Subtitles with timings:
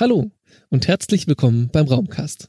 [0.00, 0.30] Hallo
[0.70, 2.48] und herzlich willkommen beim Raumcast.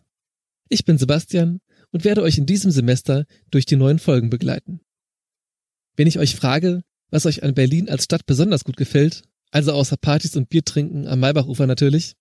[0.69, 1.59] Ich bin Sebastian
[1.91, 4.79] und werde euch in diesem Semester durch die neuen Folgen begleiten.
[5.97, 9.97] Wenn ich euch frage, was euch an Berlin als Stadt besonders gut gefällt, also außer
[9.97, 12.13] Partys und Biertrinken am Maybachufer natürlich,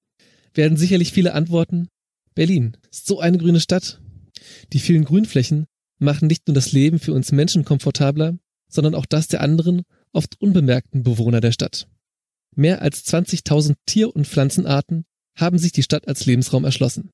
[0.52, 1.86] werden sicherlich viele antworten,
[2.34, 4.00] Berlin ist so eine grüne Stadt.
[4.72, 5.66] Die vielen Grünflächen
[6.00, 10.40] machen nicht nur das Leben für uns Menschen komfortabler, sondern auch das der anderen, oft
[10.40, 11.86] unbemerkten Bewohner der Stadt.
[12.56, 15.04] Mehr als 20.000 Tier- und Pflanzenarten
[15.40, 17.10] haben sich die Stadt als Lebensraum erschlossen.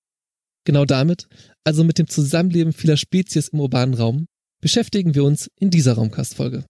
[0.64, 1.28] Genau damit,
[1.64, 4.26] also mit dem Zusammenleben vieler Spezies im urbanen Raum,
[4.60, 6.64] beschäftigen wir uns in dieser Raumkastfolge.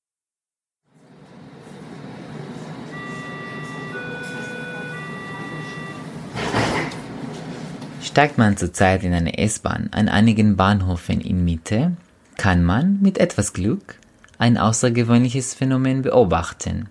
[8.02, 11.97] Steigt man zurzeit in eine S-Bahn an einigen Bahnhöfen in Mitte,
[12.36, 13.98] kann man mit etwas Glück
[14.38, 16.88] ein außergewöhnliches Phänomen beobachten.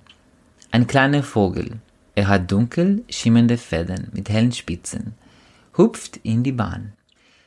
[0.71, 1.79] Ein kleiner Vogel,
[2.15, 5.13] er hat dunkel schimmernde Federn mit hellen Spitzen,
[5.77, 6.93] hupft in die Bahn.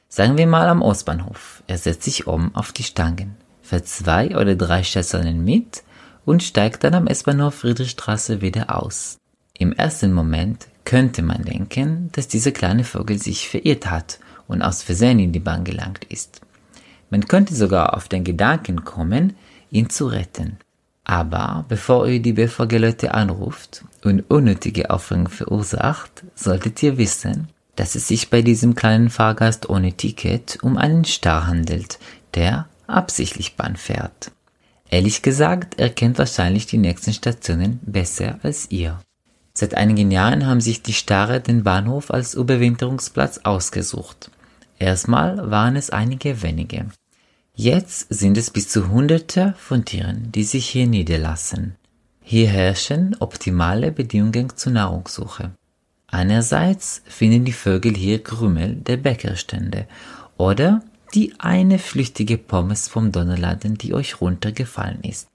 [0.08, 1.62] Sagen wir mal am Ostbahnhof.
[1.66, 5.82] Er setzt sich um auf die Stangen, fährt zwei oder drei Stationen mit
[6.24, 9.16] und steigt dann am S-Bahnhof Friedrichstraße wieder aus.
[9.58, 14.82] Im ersten Moment könnte man denken, dass dieser kleine Vogel sich verirrt hat und aus
[14.82, 16.40] Versehen in die Bahn gelangt ist.
[17.10, 19.36] Man könnte sogar auf den Gedanken kommen,
[19.70, 20.58] ihn zu retten.
[21.08, 28.06] Aber bevor ihr die BVG-Leute anruft und unnötige Aufregung verursacht, solltet ihr wissen, dass es
[28.06, 31.98] sich bei diesem kleinen Fahrgast ohne Ticket um einen Star handelt,
[32.34, 34.32] der absichtlich Bahn fährt.
[34.90, 39.00] Ehrlich gesagt, er kennt wahrscheinlich die nächsten Stationen besser als ihr.
[39.54, 44.30] Seit einigen Jahren haben sich die Starre den Bahnhof als Überwinterungsplatz ausgesucht.
[44.78, 46.84] Erstmal waren es einige wenige.
[47.60, 51.74] Jetzt sind es bis zu Hunderte von Tieren, die sich hier niederlassen.
[52.22, 55.50] Hier herrschen optimale Bedingungen zur Nahrungssuche.
[56.06, 59.88] Einerseits finden die Vögel hier Krümel der Bäckerstände
[60.36, 60.84] oder
[61.14, 65.26] die eine flüchtige Pommes vom Donnerladen, die euch runtergefallen ist.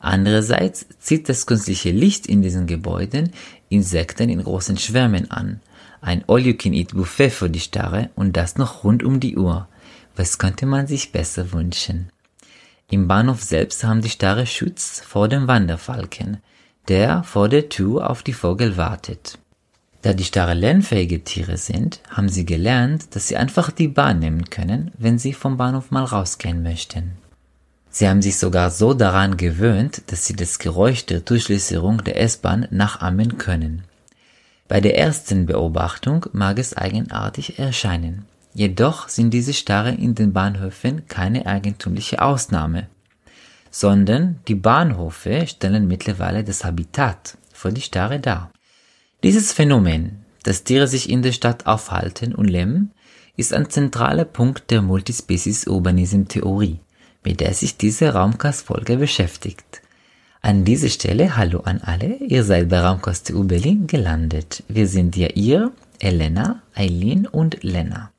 [0.00, 3.30] Andererseits zieht das künstliche Licht in diesen Gebäuden
[3.68, 5.60] Insekten in großen Schwärmen an.
[6.00, 9.68] Ein All-You-Can-Eat-Buffet für die Starre und das noch rund um die Uhr.
[10.18, 12.10] Was könnte man sich besser wünschen?
[12.90, 16.38] Im Bahnhof selbst haben die Starre Schutz vor dem Wanderfalken,
[16.88, 19.38] der vor der Tür auf die Vogel wartet.
[20.02, 24.50] Da die Starre lernfähige Tiere sind, haben sie gelernt, dass sie einfach die Bahn nehmen
[24.50, 27.12] können, wenn sie vom Bahnhof mal rausgehen möchten.
[27.88, 32.66] Sie haben sich sogar so daran gewöhnt, dass sie das Geräusch der Durchlässerung der S-Bahn
[32.72, 33.84] nachahmen können.
[34.66, 38.26] Bei der ersten Beobachtung mag es eigenartig erscheinen.
[38.54, 42.88] Jedoch sind diese Starre in den Bahnhöfen keine eigentümliche Ausnahme,
[43.70, 48.50] sondern die Bahnhöfe stellen mittlerweile das Habitat für die Starre dar.
[49.22, 52.92] Dieses Phänomen, dass Tiere sich in der Stadt aufhalten und leben,
[53.36, 56.80] ist ein zentraler Punkt der Multispecies-Urbanism-Theorie,
[57.24, 59.82] mit der sich diese Raumkast-Folge beschäftigt.
[60.40, 64.62] An dieser Stelle Hallo an alle, ihr seid bei Raumkast TU Berlin gelandet.
[64.68, 68.12] Wir sind ja ihr, Elena, Eileen und Lena.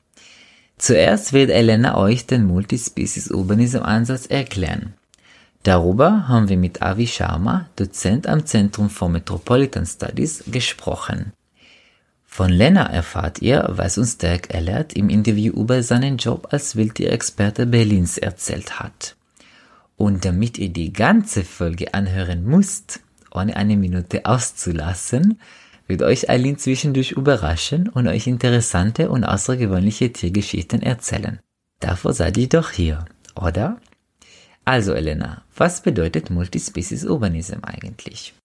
[0.80, 4.94] Zuerst wird Elena euch den Multispecies Urbanism Ansatz erklären.
[5.64, 11.34] Darüber haben wir mit Avi Sharma, Dozent am Zentrum for Metropolitan Studies, gesprochen.
[12.26, 17.66] Von Lena erfahrt ihr, was uns Dirk Ellert im Interview über seinen Job als Wildtierexperte
[17.66, 19.18] Berlins erzählt hat.
[19.98, 23.02] Und damit ihr die ganze Folge anhören müsst,
[23.32, 25.42] ohne eine Minute auszulassen,
[25.90, 31.40] wird euch Eileen zwischendurch überraschen und euch interessante und außergewöhnliche Tiergeschichten erzählen.
[31.80, 33.06] Davor seid ihr doch hier,
[33.36, 33.82] oder?
[34.66, 38.36] Also Elena, was bedeutet Multispecies Urbanism eigentlich?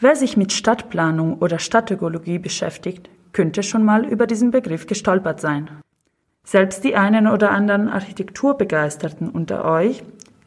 [0.00, 5.68] Wer sich mit Stadtplanung oder Stadtökologie beschäftigt, könnte schon mal über diesen Begriff gestolpert sein.
[6.42, 10.02] Selbst die einen oder anderen Architekturbegeisterten unter euch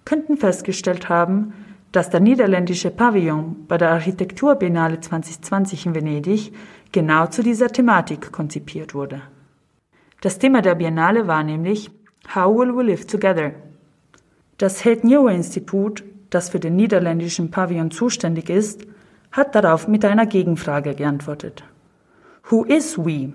[0.05, 1.53] könnten festgestellt haben,
[1.91, 6.53] dass der niederländische Pavillon bei der Architekturbiennale 2020 in Venedig
[6.91, 9.21] genau zu dieser Thematik konzipiert wurde.
[10.21, 11.91] Das Thema der Biennale war nämlich
[12.35, 13.53] How will we live together?
[14.57, 18.85] Das Het Nieuwe Institut, das für den niederländischen Pavillon zuständig ist,
[19.31, 21.63] hat darauf mit einer Gegenfrage geantwortet.
[22.49, 23.33] Who is we?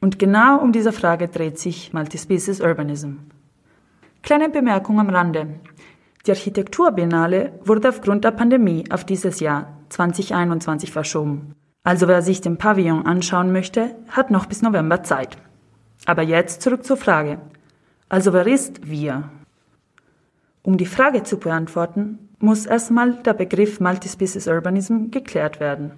[0.00, 3.18] Und genau um diese Frage dreht sich Multispecies Urbanism.
[4.22, 5.60] Kleine Bemerkung am Rande.
[6.26, 11.54] Die Architekturbiennale wurde aufgrund der Pandemie auf dieses Jahr 2021 verschoben.
[11.84, 15.36] Also wer sich den Pavillon anschauen möchte, hat noch bis November Zeit.
[16.06, 17.38] Aber jetzt zurück zur Frage.
[18.08, 19.30] Also wer ist wir?
[20.62, 25.92] Um die Frage zu beantworten, muss erstmal der Begriff Multispecies Urbanism geklärt werden.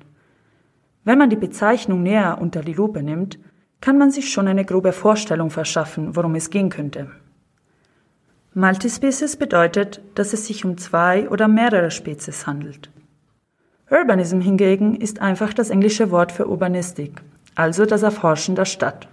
[1.04, 3.38] Wenn man die Bezeichnung näher unter die Lupe nimmt,
[3.82, 7.10] kann man sich schon eine grobe Vorstellung verschaffen, worum es gehen könnte.
[8.56, 12.88] Multispecies bedeutet, dass es sich um zwei oder mehrere Spezies handelt.
[13.90, 17.20] Urbanism hingegen ist einfach das englische Wort für Urbanistik,
[17.56, 19.08] also das Erforschen der Stadt.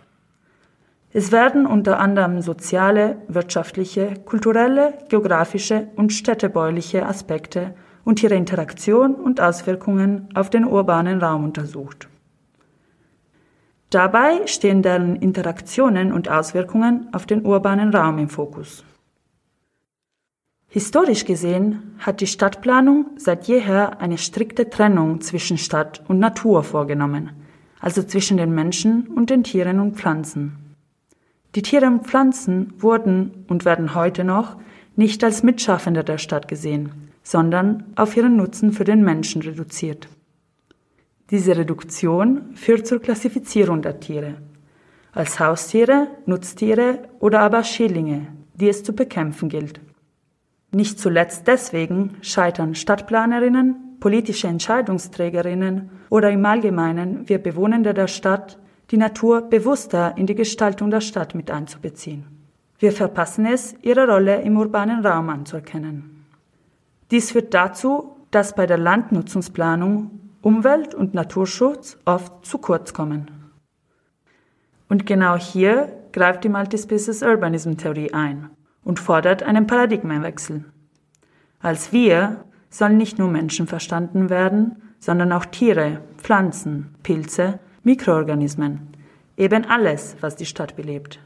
[1.12, 7.74] Es werden unter anderem soziale, wirtschaftliche, kulturelle, geografische und städtebauliche Aspekte
[8.06, 12.08] und ihre Interaktion und Auswirkungen auf den urbanen Raum untersucht.
[13.90, 18.86] Dabei stehen deren Interaktionen und Auswirkungen auf den urbanen Raum im Fokus.
[20.74, 27.32] Historisch gesehen hat die Stadtplanung seit jeher eine strikte Trennung zwischen Stadt und Natur vorgenommen,
[27.82, 30.76] also zwischen den Menschen und den Tieren und Pflanzen.
[31.56, 34.56] Die Tiere und Pflanzen wurden und werden heute noch
[34.96, 40.08] nicht als Mitschaffende der Stadt gesehen, sondern auf ihren Nutzen für den Menschen reduziert.
[41.32, 44.36] Diese Reduktion führt zur Klassifizierung der Tiere
[45.14, 49.82] als Haustiere, Nutztiere oder aber Schädlinge, die es zu bekämpfen gilt.
[50.74, 58.58] Nicht zuletzt deswegen scheitern Stadtplanerinnen, politische Entscheidungsträgerinnen oder im Allgemeinen wir Bewohner der Stadt,
[58.90, 62.26] die Natur bewusster in die Gestaltung der Stadt mit einzubeziehen.
[62.80, 66.26] Wir verpassen es, ihre Rolle im urbanen Raum anzuerkennen.
[67.12, 73.30] Dies führt dazu, dass bei der Landnutzungsplanung Umwelt- und Naturschutz oft zu kurz kommen.
[74.88, 78.50] Und genau hier greift die Multispecies Urbanism Theorie ein
[78.84, 80.66] und fordert einen Paradigmenwechsel.
[81.60, 88.88] Als wir sollen nicht nur Menschen verstanden werden, sondern auch Tiere, Pflanzen, Pilze, Mikroorganismen,
[89.38, 91.20] eben alles, was die Stadt belebt.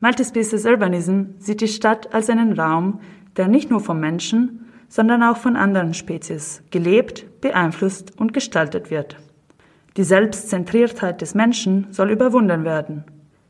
[0.00, 3.00] Multispecies Urbanism sieht die Stadt als einen Raum,
[3.36, 9.16] der nicht nur vom Menschen, sondern auch von anderen Spezies gelebt, beeinflusst und gestaltet wird.
[9.96, 13.04] Die Selbstzentriertheit des Menschen soll überwunden werden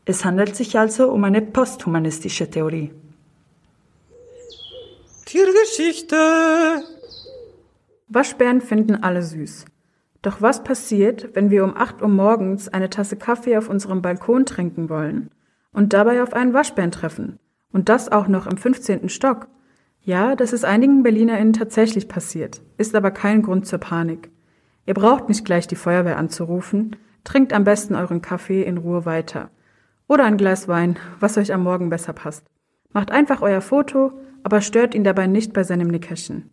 [0.05, 2.93] es handelt sich also um eine posthumanistische Theorie.
[5.26, 6.17] Tiergeschichte.
[8.08, 9.67] Waschbären finden alle süß.
[10.23, 14.44] Doch was passiert, wenn wir um 8 Uhr morgens eine Tasse Kaffee auf unserem Balkon
[14.44, 15.31] trinken wollen
[15.73, 17.38] und dabei auf einen Waschbären treffen?
[17.73, 19.08] Und das auch noch im 15.
[19.08, 19.47] Stock?
[20.02, 24.31] Ja, das ist einigen BerlinerInnen tatsächlich passiert, ist aber kein Grund zur Panik.
[24.87, 29.50] Ihr braucht nicht gleich die Feuerwehr anzurufen, trinkt am besten euren Kaffee in Ruhe weiter.
[30.11, 32.45] Oder ein Glas Wein, was euch am Morgen besser passt.
[32.93, 34.11] Macht einfach euer Foto,
[34.43, 36.51] aber stört ihn dabei nicht bei seinem Nickerchen.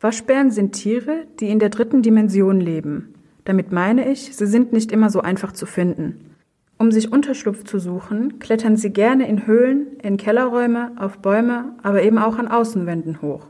[0.00, 3.14] Waschbären sind Tiere, die in der dritten Dimension leben.
[3.44, 6.34] Damit meine ich, sie sind nicht immer so einfach zu finden.
[6.76, 12.02] Um sich Unterschlupf zu suchen, klettern sie gerne in Höhlen, in Kellerräume, auf Bäume, aber
[12.02, 13.46] eben auch an Außenwänden hoch.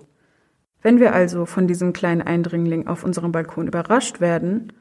[0.83, 4.75] Wenn wir also von diesem kleinen Eindringling auf unserem Balkon überrascht werden,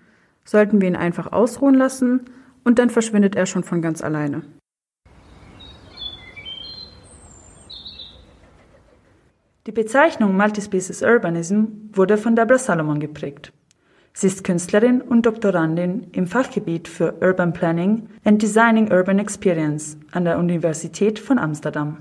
[0.44, 2.26] sollten wir ihn einfach ausruhen lassen
[2.66, 4.42] und dann verschwindet er schon von ganz alleine.
[9.68, 13.52] Die Bezeichnung Multispecies Urbanism wurde von Deborah Salomon geprägt.
[14.14, 20.24] Sie ist Künstlerin und Doktorandin im Fachgebiet für Urban Planning and Designing Urban Experience an
[20.24, 21.98] der Universität von Amsterdam.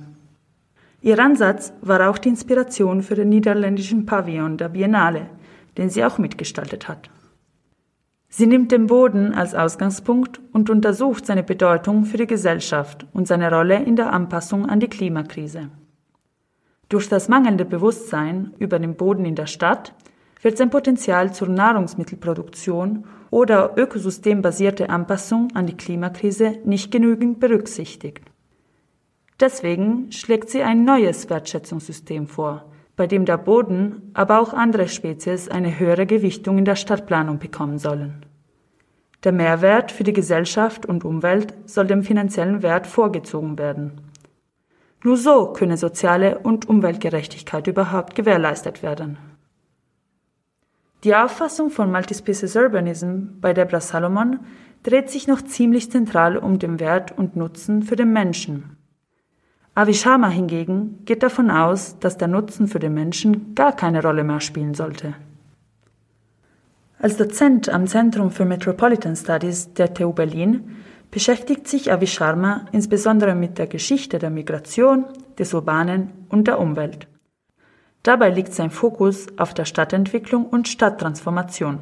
[1.03, 5.27] Ihr Ansatz war auch die Inspiration für den niederländischen Pavillon der Biennale,
[5.77, 7.11] den sie auch mitgestaltet hat.
[8.29, 13.51] Sie nimmt den Boden als Ausgangspunkt und untersucht seine Bedeutung für die Gesellschaft und seine
[13.51, 15.69] Rolle in der Anpassung an die Klimakrise.
[16.89, 19.93] Durch das mangelnde Bewusstsein über den Boden in der Stadt
[20.43, 28.23] wird sein Potenzial zur Nahrungsmittelproduktion oder ökosystembasierte Anpassung an die Klimakrise nicht genügend berücksichtigt.
[29.41, 32.65] Deswegen schlägt sie ein neues Wertschätzungssystem vor,
[32.95, 37.79] bei dem der Boden, aber auch andere Spezies eine höhere Gewichtung in der Stadtplanung bekommen
[37.79, 38.25] sollen.
[39.25, 44.01] Der Mehrwert für die Gesellschaft und Umwelt soll dem finanziellen Wert vorgezogen werden.
[45.07, 49.19] Nur so könne soziale und Umweltgerechtigkeit überhaupt gewährleistet werden.
[51.05, 54.41] Die Auffassung von Multispecies Urbanism bei Debra Salomon
[54.83, 58.79] dreht sich noch ziemlich zentral um den Wert und Nutzen für den Menschen.
[59.77, 64.25] Avi Sharma hingegen geht davon aus, dass der Nutzen für den Menschen gar keine Rolle
[64.25, 65.15] mehr spielen sollte.
[66.99, 70.77] Als Dozent am Zentrum für Metropolitan Studies der TU Berlin
[71.17, 75.07] beschäftigt sich Avi Sharma insbesondere mit der Geschichte der Migration,
[75.39, 77.09] des Urbanen und der Umwelt.
[78.03, 81.79] Dabei liegt sein Fokus auf der Stadtentwicklung und Stadttransformation.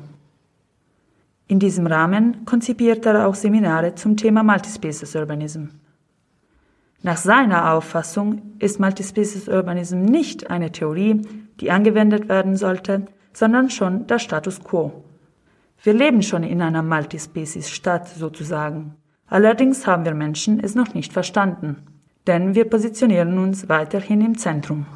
[1.48, 5.64] In diesem Rahmen konzipiert er auch Seminare zum Thema Multispecies Urbanism.
[7.02, 11.22] Nach seiner Auffassung ist Multispecies Urbanism nicht eine Theorie,
[11.58, 15.02] die angewendet werden sollte, sondern schon der Status quo.
[15.82, 18.94] Wir leben schon in einer Multispecies-Stadt sozusagen.
[19.28, 21.78] Allerdings haben wir Menschen es noch nicht verstanden,
[22.26, 24.86] denn wir positionieren uns weiterhin im Zentrum.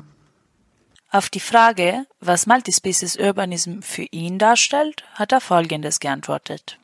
[1.11, 6.79] Auf die Frage, was Multispecies Urbanism für ihn darstellt, hat er Folgendes geantwortet.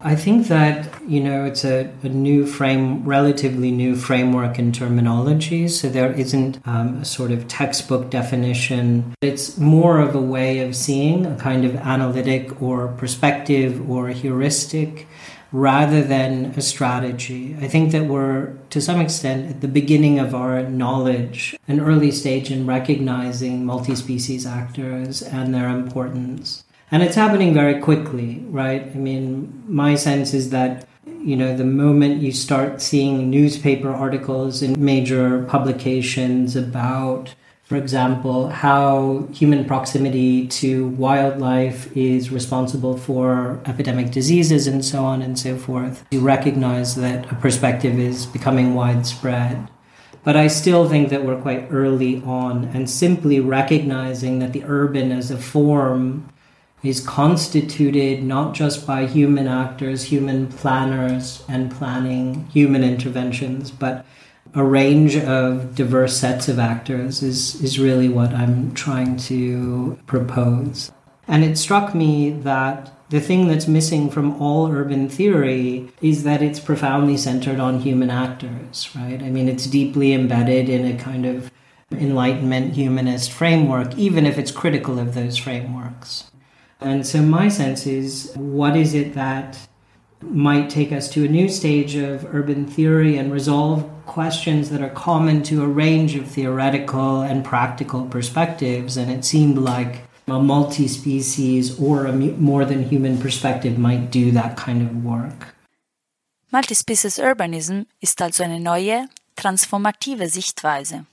[0.00, 5.66] I think that, you know, it's a, a new frame, relatively new framework in terminology.
[5.66, 9.12] So there isn't um, a sort of textbook definition.
[9.20, 15.08] It's more of a way of seeing a kind of analytic or perspective or heuristic
[15.52, 17.56] rather than a strategy.
[17.60, 22.10] I think that we're, to some extent, at the beginning of our knowledge, an early
[22.10, 26.64] stage in recognizing multi species actors and their importance.
[26.90, 28.82] And it's happening very quickly, right?
[28.82, 34.62] I mean, my sense is that, you know, the moment you start seeing newspaper articles
[34.62, 37.34] in major publications about,
[37.68, 45.20] for example, how human proximity to wildlife is responsible for epidemic diseases and so on
[45.20, 49.68] and so forth, you recognize that a perspective is becoming widespread.
[50.24, 55.12] But I still think that we're quite early on, and simply recognizing that the urban
[55.12, 56.26] as a form
[56.82, 64.06] is constituted not just by human actors, human planners and planning, human interventions, but
[64.54, 70.90] a range of diverse sets of actors is, is really what I'm trying to propose.
[71.26, 76.42] And it struck me that the thing that's missing from all urban theory is that
[76.42, 79.22] it's profoundly centered on human actors, right?
[79.22, 81.50] I mean, it's deeply embedded in a kind of
[81.90, 86.30] Enlightenment humanist framework, even if it's critical of those frameworks.
[86.80, 89.67] And so my sense is what is it that
[90.20, 94.90] might take us to a new stage of urban theory and resolve questions that are
[94.90, 98.96] common to a range of theoretical and practical perspectives.
[98.96, 104.30] And it seemed like a multi species or a more than human perspective might do
[104.32, 105.54] that kind of work.
[106.50, 111.04] Multispecies Urbanism ist also eine neue, transformative Sichtweise.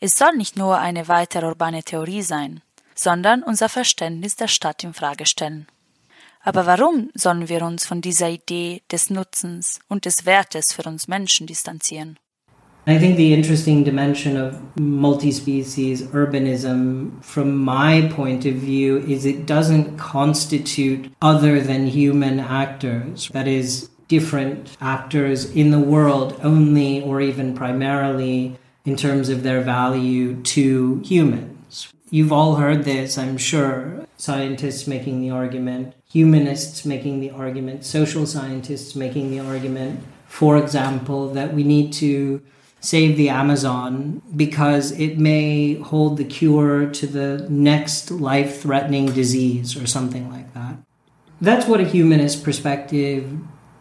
[0.00, 2.62] Es soll nicht nur eine weitere urbane Theorie sein,
[2.94, 5.66] sondern unser Verständnis der Stadt in Frage stellen.
[6.42, 11.08] Aber warum sollen wir uns von dieser Idee des Nutzens und des Wertes für uns
[11.08, 12.18] Menschen distanzieren?
[12.86, 19.46] I think the interesting dimension of multi-species urbanism, from my point of view, is it
[19.46, 23.28] doesn't constitute other than human actors.
[23.32, 29.60] That is, different actors in the world only or even primarily in terms of their
[29.60, 31.59] value to humans.
[32.12, 34.04] You've all heard this, I'm sure.
[34.16, 41.32] Scientists making the argument, humanists making the argument, social scientists making the argument, for example,
[41.34, 42.42] that we need to
[42.80, 49.76] save the Amazon because it may hold the cure to the next life threatening disease
[49.76, 50.76] or something like that.
[51.40, 53.38] That's what a humanist perspective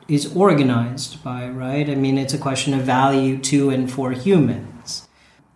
[0.07, 1.89] is organized by, right?
[1.89, 4.78] I mean, it's a question of value to and for humans.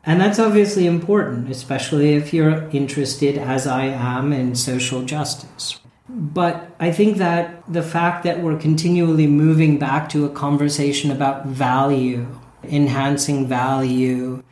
[0.06, 5.80] And that's obviously important, especially if you're interested, as I am, in social justice.
[6.10, 11.46] But I think that the fact that we're continually moving back to a conversation about
[11.46, 12.28] value,
[12.64, 14.44] enhancing value,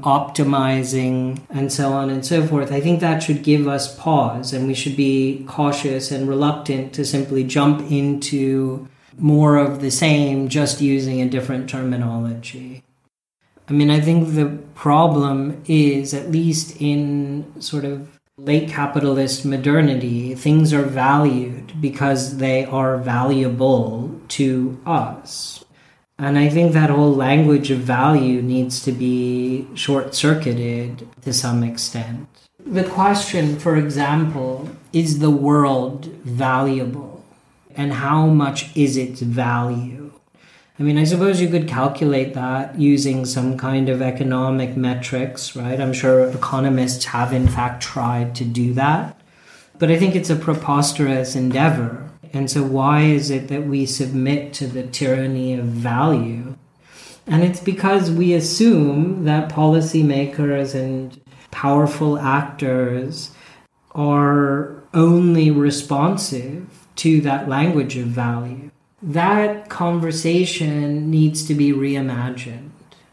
[0.00, 4.66] optimizing, and so on and so forth, I think that should give us pause and
[4.66, 8.86] we should be cautious and reluctant to simply jump into
[9.16, 12.84] more of the same just using a different terminology.
[13.68, 20.34] I mean, I think the problem is, at least in sort of late capitalist modernity,
[20.34, 25.64] things are valued because they are valuable to us.
[26.18, 31.62] And I think that whole language of value needs to be short circuited to some
[31.62, 32.26] extent.
[32.64, 37.24] The question, for example, is the world valuable?
[37.76, 40.07] And how much is its value?
[40.80, 45.80] I mean, I suppose you could calculate that using some kind of economic metrics, right?
[45.80, 49.20] I'm sure economists have, in fact, tried to do that.
[49.80, 52.08] But I think it's a preposterous endeavor.
[52.32, 56.54] And so, why is it that we submit to the tyranny of value?
[57.26, 61.20] And it's because we assume that policymakers and
[61.50, 63.32] powerful actors
[63.96, 68.70] are only responsive to that language of value
[69.02, 72.70] that conversation needs to be reimagined.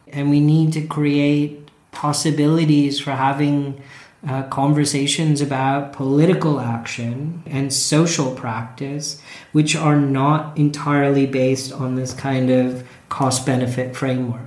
[0.08, 3.82] And we need to create possibilities for having
[4.28, 12.14] uh, conversations about political action and social practice, which are not entirely based on this
[12.14, 14.42] kind of cost benefit framework.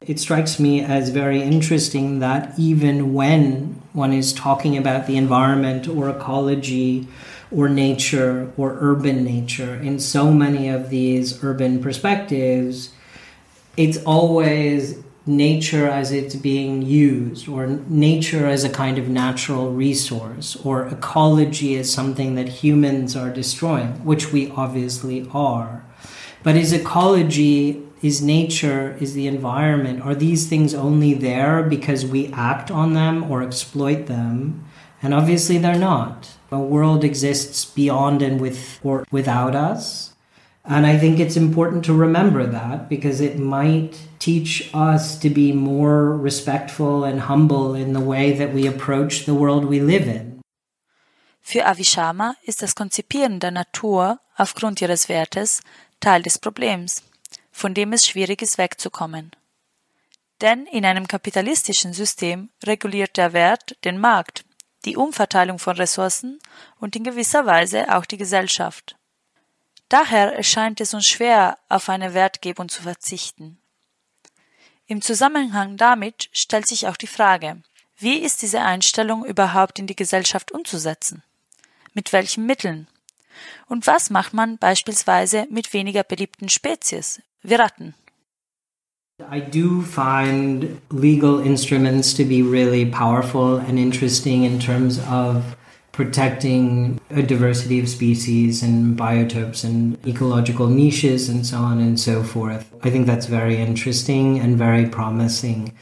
[0.00, 5.88] It strikes me as very interesting that even when one is talking about the environment
[5.88, 7.06] or ecology
[7.54, 9.74] or nature or urban nature.
[9.76, 12.92] In so many of these urban perspectives,
[13.76, 20.54] it's always nature as it's being used, or nature as a kind of natural resource,
[20.64, 25.82] or ecology as something that humans are destroying, which we obviously are.
[26.42, 32.30] But is ecology, is nature, is the environment, are these things only there because we
[32.34, 34.62] act on them or exploit them?
[35.00, 36.33] And obviously they're not.
[36.54, 40.14] A world exists beyond and with or without us.
[40.64, 45.52] And I think it's important to remember that because it might teach us to be
[45.52, 50.40] more respectful and humble in the way that we approach the world we live in.
[51.42, 55.60] Für Avishama ist das Konzipieren der Natur aufgrund ihres Wertes
[56.00, 57.02] Teil des Problems,
[57.50, 59.32] von dem es schwierig ist wegzukommen.
[60.40, 64.44] Denn in einem kapitalistischen System reguliert der Wert den Markt,
[64.84, 66.38] die Umverteilung von Ressourcen
[66.78, 68.96] und in gewisser Weise auch die Gesellschaft.
[69.88, 73.58] Daher erscheint es uns schwer, auf eine Wertgebung zu verzichten.
[74.86, 77.62] Im Zusammenhang damit stellt sich auch die Frage,
[77.96, 81.22] wie ist diese Einstellung überhaupt in die Gesellschaft umzusetzen?
[81.92, 82.88] Mit welchen Mitteln?
[83.66, 87.94] Und was macht man beispielsweise mit weniger beliebten Spezies, wie Ratten?
[89.28, 95.56] I do find legal instruments to be really powerful and interesting in terms of
[95.92, 102.24] protecting a diversity of species and biotopes and ecological niches and so on and so
[102.24, 102.74] forth.
[102.82, 105.74] I think that's very interesting and very promising.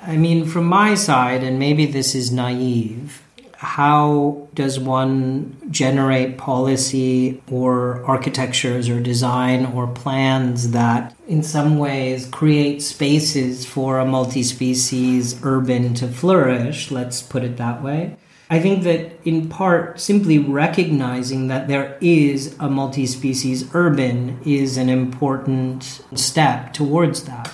[0.00, 3.21] I mean, from my side, and maybe this is naive,
[3.62, 12.26] how does one generate policy or architectures or design or plans that in some ways
[12.26, 16.90] create spaces for a multi species urban to flourish?
[16.90, 18.16] Let's put it that way.
[18.50, 24.76] I think that in part, simply recognizing that there is a multi species urban is
[24.76, 27.52] an important step towards that.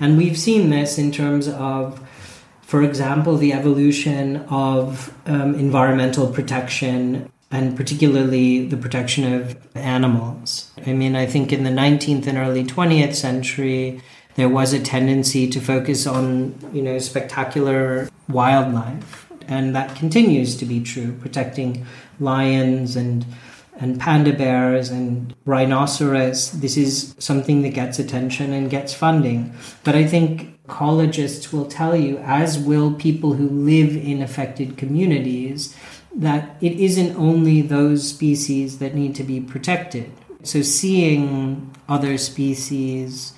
[0.00, 2.06] And we've seen this in terms of,
[2.68, 10.70] for example, the evolution of um, environmental protection and particularly the protection of animals.
[10.86, 14.02] I mean, I think in the 19th and early 20th century,
[14.34, 20.66] there was a tendency to focus on, you know, spectacular wildlife and that continues to
[20.66, 21.86] be true, protecting
[22.20, 23.24] lions and
[23.80, 26.50] and panda bears and rhinoceros.
[26.50, 29.54] This is something that gets attention and gets funding.
[29.84, 35.74] But I think ecologists will tell you, as will people who live in affected communities,
[36.14, 40.12] that it isn't only those species that need to be protected.
[40.42, 43.32] So seeing other species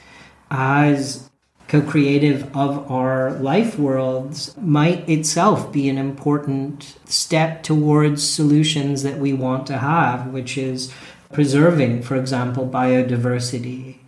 [0.51, 1.31] as
[1.69, 9.33] co-creative of our life worlds might itself be an important step towards solutions that we
[9.33, 10.93] want to have which is
[11.33, 13.99] preserving for example biodiversity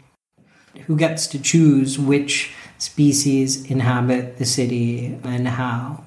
[0.86, 6.02] who gets to choose which species inhabit the city and how.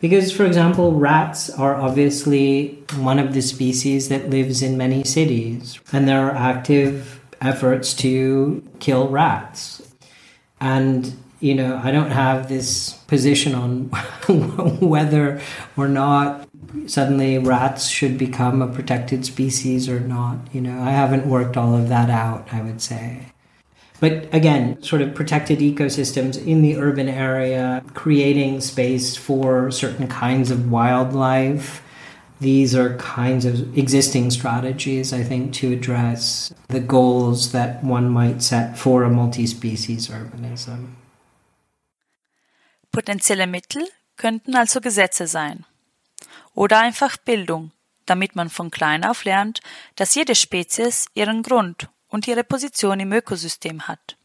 [0.00, 5.78] Because for example rats are obviously one of the species that lives in many cities
[5.92, 9.82] and there are active efforts to kill rats.
[10.58, 13.84] And you know i don't have this position on
[14.80, 15.38] whether
[15.76, 16.48] or not
[16.86, 20.80] suddenly rats should become a protected species or not you know.
[20.80, 23.32] I haven't worked all of that out i would say
[24.00, 30.50] but again sort of protected ecosystems in the urban area creating space for certain kinds
[30.50, 31.82] of wildlife
[32.38, 38.42] these are kinds of existing strategies, I think, to address the goals that one might
[38.42, 40.96] set for a multi-species urbanism.
[42.92, 45.64] Potenzielle Mittel könnten also Gesetze sein.
[46.54, 47.72] Oder einfach Bildung,
[48.04, 49.60] damit man von klein auf lernt,
[49.96, 54.16] dass jede Spezies ihren Grund und ihre Position im Ökosystem hat.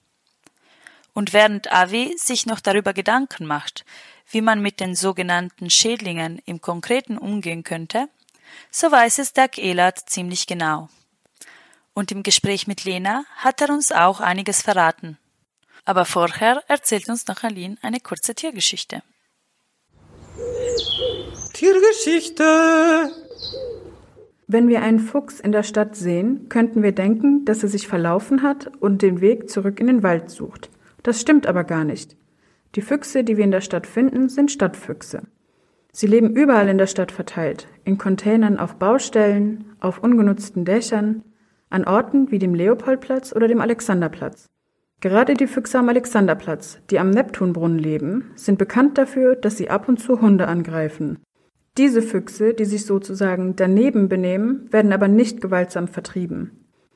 [1.12, 3.84] Und während Avi sich noch darüber Gedanken macht,
[4.30, 8.08] wie man mit den sogenannten Schädlingen im Konkreten umgehen könnte,
[8.72, 10.88] so weiß es Dag Elert ziemlich genau.
[11.94, 15.18] Und im Gespräch mit Lena hat er uns auch einiges verraten.
[15.84, 19.04] Aber vorher erzählt uns noch Aline eine kurze Tiergeschichte.
[21.52, 23.12] Tiergeschichte!
[24.54, 28.42] Wenn wir einen Fuchs in der Stadt sehen, könnten wir denken, dass er sich verlaufen
[28.42, 30.70] hat und den Weg zurück in den Wald sucht.
[31.04, 32.18] Das stimmt aber gar nicht.
[32.76, 35.22] Die Füchse, die wir in der Stadt finden, sind Stadtfüchse.
[35.94, 41.24] Sie leben überall in der Stadt verteilt, in Containern auf Baustellen, auf ungenutzten Dächern,
[41.70, 44.48] an Orten wie dem Leopoldplatz oder dem Alexanderplatz.
[45.00, 49.88] Gerade die Füchse am Alexanderplatz, die am Neptunbrunnen leben, sind bekannt dafür, dass sie ab
[49.88, 51.20] und zu Hunde angreifen.
[51.78, 56.52] Diese Füchse, die sich sozusagen daneben benehmen, werden aber nicht gewaltsam vertrieben.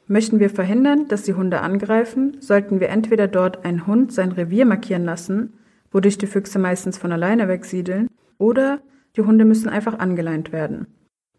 [0.07, 4.65] Möchten wir verhindern, dass die Hunde angreifen, sollten wir entweder dort einen Hund sein Revier
[4.65, 5.53] markieren lassen,
[5.91, 8.81] wodurch die Füchse meistens von alleine wegsiedeln, oder
[9.15, 10.87] die Hunde müssen einfach angeleint werden.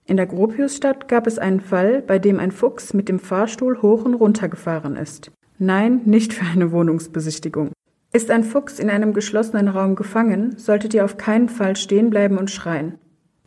[0.07, 4.05] In der Gropiusstadt gab es einen Fall, bei dem ein Fuchs mit dem Fahrstuhl hoch
[4.05, 5.31] und runter gefahren ist.
[5.59, 7.73] Nein, nicht für eine Wohnungsbesichtigung.
[8.13, 12.39] Ist ein Fuchs in einem geschlossenen Raum gefangen, solltet ihr auf keinen Fall stehen bleiben
[12.39, 12.99] und schreien.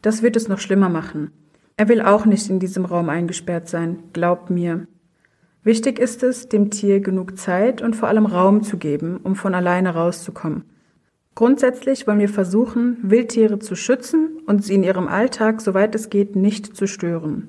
[0.01, 1.31] Das wird es noch schlimmer machen.
[1.75, 4.87] Er will auch nicht in diesem Raum eingesperrt sein, glaubt mir.
[5.63, 9.53] Wichtig ist es, dem Tier genug Zeit und vor allem Raum zu geben, um von
[9.53, 10.63] alleine rauszukommen.
[11.35, 16.35] Grundsätzlich wollen wir versuchen, Wildtiere zu schützen und sie in ihrem Alltag, soweit es geht,
[16.35, 17.47] nicht zu stören.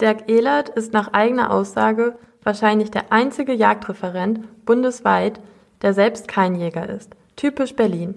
[0.00, 5.40] Dirk Ehlert ist nach eigener Aussage wahrscheinlich der einzige Jagdreferent bundesweit,
[5.82, 7.14] der selbst kein Jäger ist.
[7.34, 8.16] Typisch Berlin.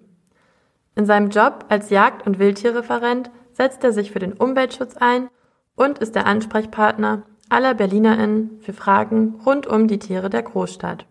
[0.95, 5.29] In seinem Job als Jagd- und Wildtierreferent setzt er sich für den Umweltschutz ein
[5.75, 11.05] und ist der Ansprechpartner aller BerlinerInnen für Fragen rund um die Tiere der Großstadt.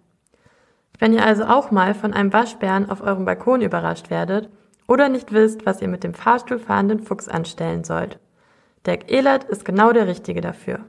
[0.99, 4.49] Wenn ihr also auch mal von einem Waschbären auf eurem Balkon überrascht werdet
[4.87, 8.19] oder nicht wisst, was ihr mit dem Fahrstuhl fahrenden Fuchs anstellen sollt,
[8.87, 10.81] Dirk Ehlert ist genau der Richtige dafür.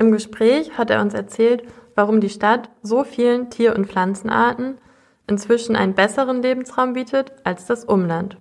[0.00, 1.62] Im Gespräch hat er uns erzählt,
[1.94, 4.78] warum die Stadt so vielen Tier- und Pflanzenarten
[5.26, 8.38] inzwischen einen besseren Lebensraum bietet als das Umland.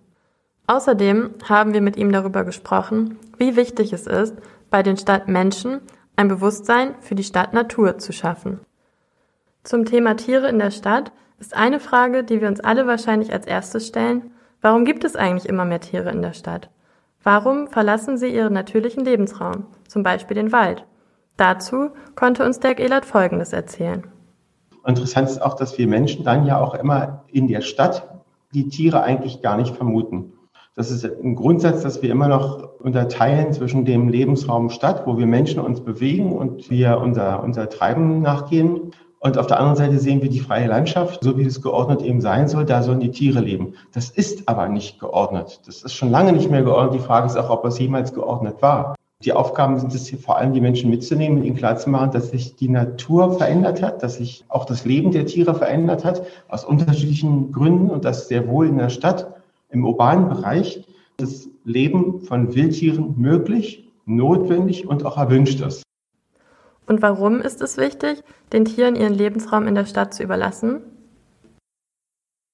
[0.67, 4.37] Außerdem haben wir mit ihm darüber gesprochen, wie wichtig es ist,
[4.69, 5.81] bei den Stadtmenschen
[6.15, 8.61] ein Bewusstsein für die Stadtnatur zu schaffen.
[9.65, 13.45] Zum Thema Tiere in der Stadt ist eine Frage, die wir uns alle wahrscheinlich als
[13.45, 16.69] erstes stellen, warum gibt es eigentlich immer mehr Tiere in der Stadt?
[17.21, 20.85] Warum verlassen sie ihren natürlichen Lebensraum, zum Beispiel den Wald?
[21.39, 24.05] Dazu konnte uns Dirk Ehlert Folgendes erzählen.
[24.85, 28.07] Interessant ist auch, dass wir Menschen dann ja auch immer in der Stadt
[28.53, 30.33] die Tiere eigentlich gar nicht vermuten.
[30.75, 35.27] Das ist ein Grundsatz, dass wir immer noch unterteilen zwischen dem Lebensraum Stadt, wo wir
[35.27, 40.21] Menschen uns bewegen und wir unser, unser Treiben nachgehen, und auf der anderen Seite sehen
[40.21, 42.63] wir die freie Landschaft, so wie es geordnet eben sein soll.
[42.63, 43.73] Da sollen die Tiere leben.
[43.91, 45.59] Das ist aber nicht geordnet.
[45.65, 47.01] Das ist schon lange nicht mehr geordnet.
[47.01, 48.95] Die Frage ist auch, ob es jemals geordnet war.
[49.25, 52.55] Die Aufgaben sind es hier vor allem, die Menschen mitzunehmen und ihnen klarzumachen, dass sich
[52.55, 57.51] die Natur verändert hat, dass sich auch das Leben der Tiere verändert hat, aus unterschiedlichen
[57.51, 59.35] Gründen und dass sehr wohl in der Stadt,
[59.71, 60.85] im urbanen Bereich,
[61.17, 65.83] das Leben von Wildtieren möglich, notwendig und auch erwünscht ist.
[66.87, 70.81] Und warum ist es wichtig, den Tieren ihren Lebensraum in der Stadt zu überlassen?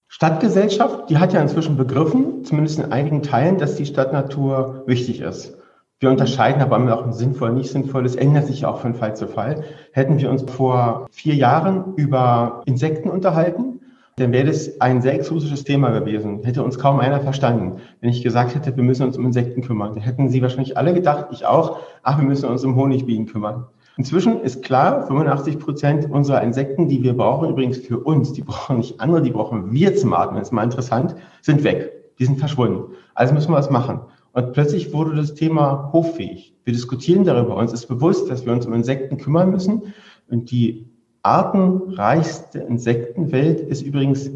[0.08, 5.60] Stadtgesellschaft, die hat ja inzwischen begriffen, zumindest in einigen Teilen, dass die Stadtnatur wichtig ist.
[6.06, 8.04] Wir unterscheiden aber auch sinnvoll, nicht sinnvoll.
[8.04, 9.63] Das ändert sich auch von Fall zu Fall.
[9.91, 13.80] Hätten wir uns vor vier Jahren über Insekten unterhalten,
[14.18, 16.44] dann wäre das ein sehr exotisches Thema gewesen.
[16.44, 17.82] Hätte uns kaum einer verstanden.
[18.02, 20.94] Wenn ich gesagt hätte, wir müssen uns um Insekten kümmern, dann hätten Sie wahrscheinlich alle
[20.94, 23.65] gedacht, ich auch, ach, wir müssen uns um Honigbienen kümmern.
[23.98, 28.78] Inzwischen ist klar, 85 Prozent unserer Insekten, die wir brauchen, übrigens für uns, die brauchen
[28.78, 31.94] nicht andere, die brauchen wir zum Atmen, ist mal interessant, sind weg.
[32.20, 32.94] Die sind verschwunden.
[33.15, 34.02] Also müssen wir was machen.
[34.36, 36.54] Und plötzlich wurde das Thema hoffähig.
[36.65, 37.56] Wir diskutieren darüber.
[37.56, 39.93] Uns ist bewusst, dass wir uns um Insekten kümmern müssen.
[40.30, 40.89] Und die
[41.24, 44.30] artenreichste Insektenwelt ist übrigens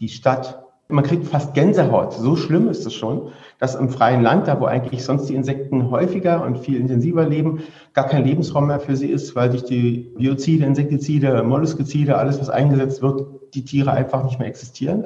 [0.00, 0.64] die Stadt.
[0.88, 2.14] Man kriegt fast Gänsehaut.
[2.14, 5.90] So schlimm ist es schon, dass im freien Land, da wo eigentlich sonst die Insekten
[5.90, 10.10] häufiger und viel intensiver leben, gar kein Lebensraum mehr für sie ist, weil durch die
[10.16, 15.04] Biozide, Insektizide, Molluskizide, alles, was eingesetzt wird, die Tiere einfach nicht mehr existieren.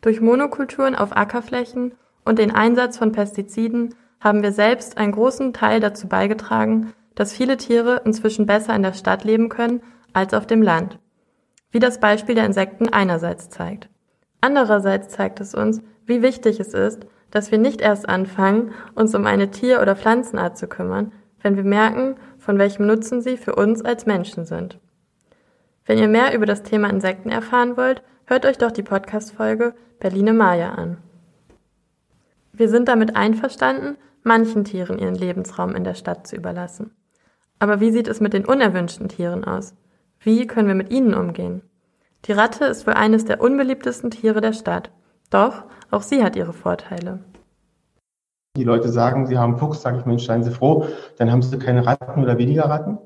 [0.00, 1.92] Durch Monokulturen auf Ackerflächen
[2.24, 7.56] und den Einsatz von Pestiziden haben wir selbst einen großen Teil dazu beigetragen, dass viele
[7.56, 9.82] Tiere inzwischen besser in der Stadt leben können
[10.12, 10.98] als auf dem Land.
[11.70, 13.88] Wie das Beispiel der Insekten einerseits zeigt.
[14.40, 19.26] Andererseits zeigt es uns, wie wichtig es ist, dass wir nicht erst anfangen, uns um
[19.26, 23.84] eine Tier- oder Pflanzenart zu kümmern, wenn wir merken, von welchem Nutzen sie für uns
[23.84, 24.78] als Menschen sind.
[25.84, 30.32] Wenn ihr mehr über das Thema Insekten erfahren wollt, hört euch doch die Podcast-Folge Berline
[30.32, 30.98] Maya an.
[32.56, 36.92] Wir sind damit einverstanden, manchen Tieren ihren Lebensraum in der Stadt zu überlassen.
[37.58, 39.74] Aber wie sieht es mit den unerwünschten Tieren aus?
[40.20, 41.62] Wie können wir mit ihnen umgehen?
[42.26, 44.92] Die Ratte ist wohl eines der unbeliebtesten Tiere der Stadt.
[45.30, 47.18] Doch auch sie hat ihre Vorteile.
[48.56, 50.86] Die Leute sagen, sie haben Fuchs, sage ich, Mensch, seien Sie froh,
[51.18, 52.98] dann haben Sie keine Ratten oder weniger Ratten.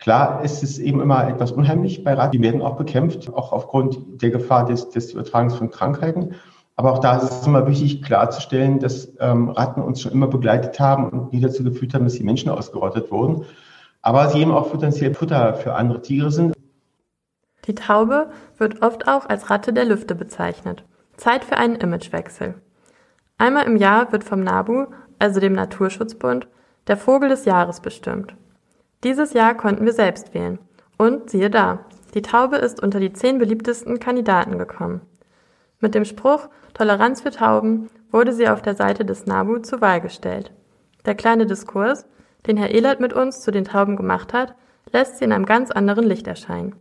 [0.00, 2.32] Klar ist es eben immer etwas unheimlich bei Ratten.
[2.32, 6.34] Die werden auch bekämpft, auch aufgrund der Gefahr des, des Übertragens von Krankheiten.
[6.76, 10.80] Aber auch da ist es immer wichtig klarzustellen, dass ähm, Ratten uns schon immer begleitet
[10.80, 13.44] haben und nie dazu geführt haben, dass die Menschen ausgerottet wurden.
[14.02, 16.54] Aber sie eben auch potenziell Futter für andere Tiere sind.
[17.66, 20.84] Die Taube wird oft auch als Ratte der Lüfte bezeichnet.
[21.16, 22.54] Zeit für einen Imagewechsel.
[23.38, 24.86] Einmal im Jahr wird vom NABU,
[25.18, 26.48] also dem Naturschutzbund,
[26.86, 28.34] der Vogel des Jahres bestimmt.
[29.04, 30.58] Dieses Jahr konnten wir selbst wählen.
[30.98, 31.80] Und siehe da,
[32.14, 35.00] die Taube ist unter die zehn beliebtesten Kandidaten gekommen.
[35.80, 40.00] Mit dem Spruch Toleranz für Tauben wurde sie auf der Seite des NABU zur Wahl
[40.00, 40.50] gestellt.
[41.06, 42.04] Der kleine Diskurs,
[42.48, 44.56] den Herr Ehlert mit uns zu den Tauben gemacht hat,
[44.92, 46.74] lässt sie in einem ganz anderen Licht erscheinen.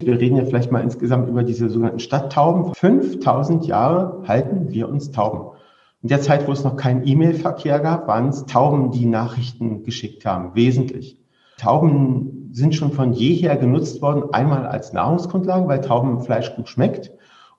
[0.00, 2.74] Wir reden ja vielleicht mal insgesamt über diese sogenannten Stadttauben.
[2.74, 5.56] 5000 Jahre halten wir uns Tauben.
[6.02, 10.26] In der Zeit, wo es noch keinen E-Mail-Verkehr gab, waren es Tauben, die Nachrichten geschickt
[10.26, 11.16] haben, wesentlich.
[11.58, 17.12] Tauben sind schon von jeher genutzt worden, einmal als Nahrungsgrundlage, weil Taubenfleisch gut schmeckt.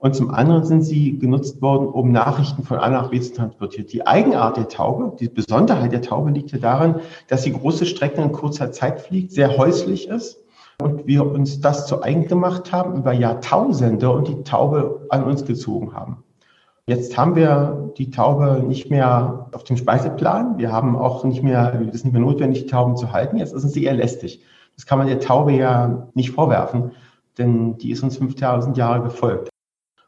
[0.03, 3.87] Und zum anderen sind sie genutzt worden, um Nachrichten von A nach B zu transportieren.
[3.87, 6.95] Die Eigenart der Taube, die Besonderheit der Taube liegt ja darin,
[7.29, 10.43] dass sie große Strecken in kurzer Zeit fliegt, sehr häuslich ist
[10.81, 15.45] und wir uns das zu eigen gemacht haben über Jahrtausende und die Taube an uns
[15.45, 16.21] gezogen haben.
[16.85, 20.57] Jetzt haben wir die Taube nicht mehr auf dem Speiseplan.
[20.57, 23.37] Wir haben auch nicht mehr, es ist nicht mehr notwendig, die Tauben zu halten.
[23.37, 24.43] Jetzt ist sie eher lästig.
[24.75, 26.91] Das kann man der Taube ja nicht vorwerfen,
[27.37, 29.52] denn die ist uns 5000 Jahre gefolgt.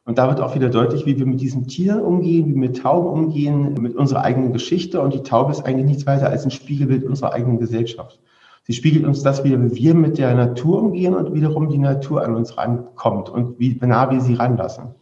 [0.05, 2.81] Und da wird auch wieder deutlich, wie wir mit diesem Tier umgehen, wie wir mit
[2.81, 5.01] Tauben umgehen, mit unserer eigenen Geschichte.
[5.01, 8.19] Und die Taube ist eigentlich nichts weiter als ein Spiegelbild unserer eigenen Gesellschaft.
[8.63, 12.23] Sie spiegelt uns das wieder, wie wir mit der Natur umgehen und wiederum die Natur
[12.23, 14.93] an uns rankommt und wie nah wir sie ranlassen.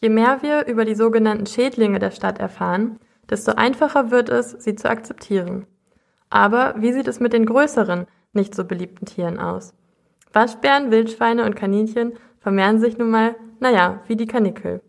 [0.00, 2.98] Je mehr wir über die sogenannten Schädlinge der Stadt erfahren,
[3.30, 5.66] desto einfacher wird es, sie zu akzeptieren.
[6.28, 9.74] Aber wie sieht es mit den größeren, nicht so beliebten Tieren aus?
[10.32, 12.14] Waschbären, Wildschweine und Kaninchen
[12.44, 14.82] vermehren sich nun mal, naja, wie die Kanickel.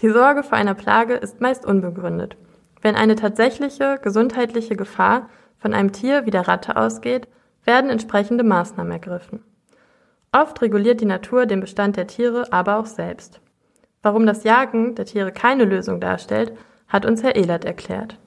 [0.00, 2.36] Die Sorge vor einer Plage ist meist unbegründet.
[2.82, 7.28] Wenn eine tatsächliche gesundheitliche Gefahr von einem Tier wie der Ratte ausgeht,
[7.64, 9.44] werden entsprechende Maßnahmen ergriffen.
[10.32, 13.40] Oft reguliert die Natur den Bestand der Tiere aber auch selbst.
[14.02, 16.52] Warum das Jagen der Tiere keine Lösung darstellt,
[16.88, 18.18] hat uns Herr Ehlert erklärt.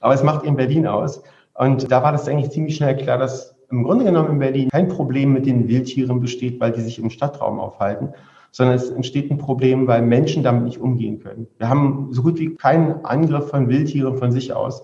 [0.00, 1.22] Aber es macht in Berlin aus.
[1.54, 4.88] Und da war das eigentlich ziemlich schnell klar, dass im Grunde genommen in Berlin kein
[4.88, 8.10] Problem mit den Wildtieren besteht, weil die sich im Stadtraum aufhalten,
[8.50, 11.46] sondern es entsteht ein Problem, weil Menschen damit nicht umgehen können.
[11.56, 14.82] Wir haben so gut wie keinen Angriff von Wildtieren von sich aus.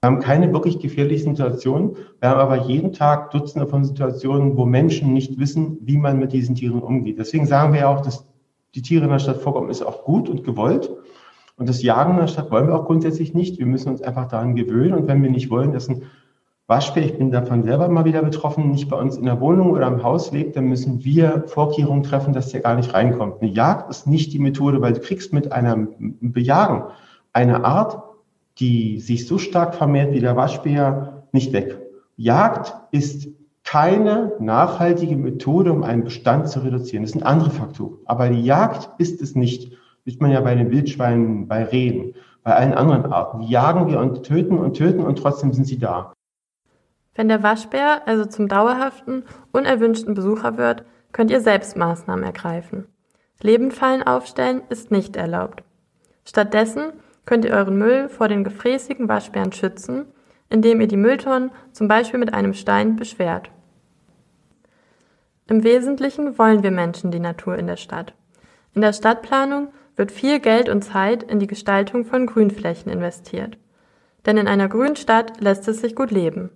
[0.00, 1.96] Wir haben keine wirklich gefährlichen Situationen.
[2.20, 6.32] Wir haben aber jeden Tag Dutzende von Situationen, wo Menschen nicht wissen, wie man mit
[6.32, 7.18] diesen Tieren umgeht.
[7.18, 8.26] Deswegen sagen wir ja auch, dass
[8.74, 10.90] die Tiere in der Stadt vorkommen, ist auch gut und gewollt.
[11.58, 13.58] Und das Jagen in der Stadt wollen wir auch grundsätzlich nicht.
[13.58, 14.94] Wir müssen uns einfach daran gewöhnen.
[14.94, 16.04] Und wenn wir nicht wollen, dass ein
[16.70, 19.88] Waschbär, ich bin davon selber mal wieder betroffen, nicht bei uns in der Wohnung oder
[19.88, 23.42] im Haus lebt, dann müssen wir Vorkehrungen treffen, dass der gar nicht reinkommt.
[23.42, 25.88] Eine Jagd ist nicht die Methode, weil du kriegst mit einem
[26.20, 26.84] Bejagen
[27.32, 28.00] eine Art,
[28.60, 31.76] die sich so stark vermehrt wie der Waschbär, nicht weg.
[32.16, 33.28] Jagd ist
[33.64, 37.02] keine nachhaltige Methode, um einen Bestand zu reduzieren.
[37.02, 37.98] Das sind andere Faktoren.
[38.04, 39.72] Aber die Jagd ist es nicht.
[40.04, 43.40] Ist man ja bei den Wildschweinen, bei Rehen, bei allen anderen Arten.
[43.40, 46.12] Die jagen wir und töten und töten und trotzdem sind sie da.
[47.20, 52.86] Wenn der Waschbär also zum dauerhaften, unerwünschten Besucher wird, könnt ihr selbst Maßnahmen ergreifen.
[53.42, 55.62] Lebendfallen aufstellen ist nicht erlaubt.
[56.24, 56.94] Stattdessen
[57.26, 60.06] könnt ihr euren Müll vor den gefräßigen Waschbären schützen,
[60.48, 63.50] indem ihr die Mülltonnen zum Beispiel mit einem Stein beschwert.
[65.46, 68.14] Im Wesentlichen wollen wir Menschen die Natur in der Stadt.
[68.72, 73.58] In der Stadtplanung wird viel Geld und Zeit in die Gestaltung von Grünflächen investiert.
[74.24, 76.48] Denn in einer grünen Stadt lässt es sich gut leben.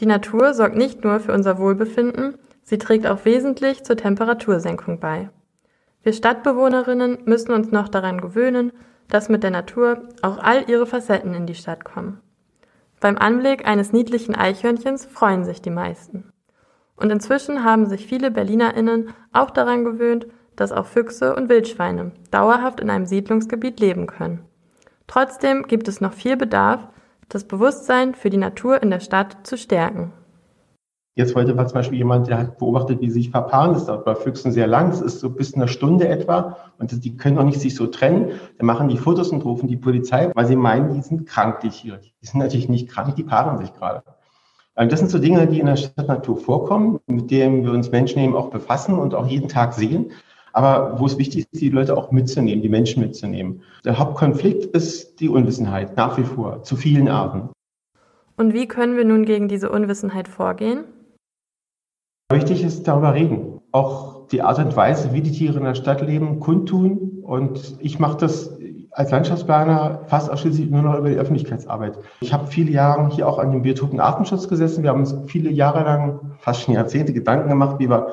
[0.00, 5.30] Die Natur sorgt nicht nur für unser Wohlbefinden, sie trägt auch wesentlich zur Temperatursenkung bei.
[6.02, 8.72] Wir Stadtbewohnerinnen müssen uns noch daran gewöhnen,
[9.08, 12.20] dass mit der Natur auch all ihre Facetten in die Stadt kommen.
[13.00, 16.32] Beim Anblick eines niedlichen Eichhörnchens freuen sich die meisten.
[16.96, 22.80] Und inzwischen haben sich viele BerlinerInnen auch daran gewöhnt, dass auch Füchse und Wildschweine dauerhaft
[22.80, 24.44] in einem Siedlungsgebiet leben können.
[25.06, 26.88] Trotzdem gibt es noch viel Bedarf,
[27.28, 30.12] das Bewusstsein für die Natur in der Stadt zu stärken.
[31.18, 33.72] Jetzt heute war zum Beispiel jemand, der hat beobachtet, wie sich verpaaren.
[33.72, 34.90] Das dauert bei Füchsen sehr lang.
[34.90, 36.58] Das ist so bis eine Stunde etwa.
[36.78, 38.32] Und die können auch nicht sich so trennen.
[38.58, 41.70] Dann machen die Fotos und rufen die Polizei, weil sie meinen, die sind krank, die
[41.70, 42.00] Tiere.
[42.20, 44.02] Die sind natürlich nicht krank, die paaren sich gerade.
[44.74, 48.18] Also das sind so Dinge, die in der Stadtnatur vorkommen, mit denen wir uns Menschen
[48.22, 50.12] eben auch befassen und auch jeden Tag sehen.
[50.56, 53.62] Aber wo es wichtig ist, die Leute auch mitzunehmen, die Menschen mitzunehmen.
[53.84, 57.50] Der Hauptkonflikt ist die Unwissenheit, nach wie vor, zu vielen Arten.
[58.38, 60.84] Und wie können wir nun gegen diese Unwissenheit vorgehen?
[62.32, 63.60] Wichtig ist darüber reden.
[63.70, 67.20] Auch die Art und Weise, wie die Tiere in der Stadt leben, kundtun.
[67.22, 68.58] Und ich mache das
[68.92, 71.98] als Landschaftsplaner fast ausschließlich nur noch über die Öffentlichkeitsarbeit.
[72.22, 74.82] Ich habe viele Jahre hier auch an dem Biotopen Artenschutz gesessen.
[74.82, 78.06] Wir haben uns viele Jahre lang, fast schon Jahrzehnte, Gedanken gemacht, wie wir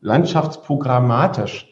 [0.00, 1.69] landschaftsprogrammatisch